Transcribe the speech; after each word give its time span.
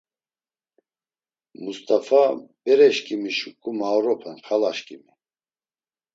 Must̆afa, 1.63 2.23
bereşǩimi 2.63 3.31
şuǩu 3.37 3.71
maoropen 3.79 4.37
xalaşǩimi! 4.45 5.13